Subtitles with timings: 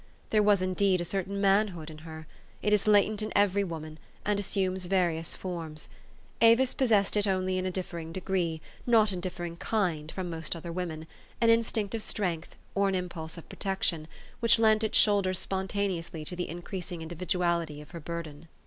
[0.31, 2.25] There was, indeed, a certain manhood in her
[2.63, 5.89] it is latent in every woman, and assumes various forms.
[6.41, 10.71] Avis possessed it only in a differing degree, not in differing kind, from most other
[10.71, 11.05] women,
[11.39, 14.07] an instinct of strength, or an impulse of protection,
[14.39, 18.47] which lent its shoulders spontaneously to the increas ing individuality of her burden.